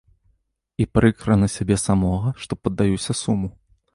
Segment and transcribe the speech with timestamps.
[0.85, 3.51] І прыкра на сябе самога, што паддаюся суму.